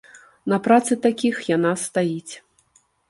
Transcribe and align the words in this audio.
На 0.53 0.57
працы 0.67 0.97
такіх 1.05 1.35
яна 1.51 1.71
стаіць. 1.85 2.33